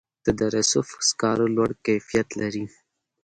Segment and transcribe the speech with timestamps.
[0.25, 2.65] د دره صوف سکاره لوړ کیفیت لري